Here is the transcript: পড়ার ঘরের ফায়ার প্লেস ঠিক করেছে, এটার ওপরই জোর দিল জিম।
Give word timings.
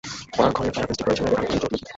পড়ার 0.33 0.51
ঘরের 0.57 0.73
ফায়ার 0.75 0.85
প্লেস 0.87 0.97
ঠিক 0.99 1.03
করেছে, 1.05 1.21
এটার 1.25 1.29
ওপরই 1.33 1.49
জোর 1.61 1.71
দিল 1.71 1.75
জিম। 1.81 1.87